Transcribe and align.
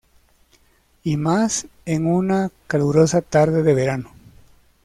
Y 1.03 1.15
más 1.15 1.67
en 1.85 2.07
una 2.07 2.49
calurosa 2.65 3.21
tarde 3.21 3.61
de 3.61 3.75
verano". 3.75 4.11